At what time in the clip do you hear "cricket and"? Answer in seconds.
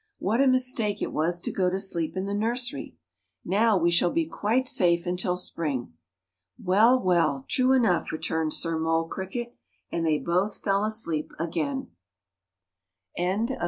9.07-10.03